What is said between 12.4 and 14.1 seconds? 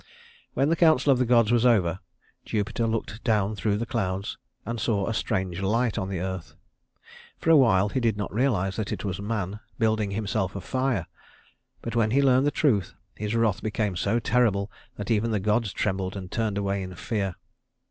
the truth, his wrath became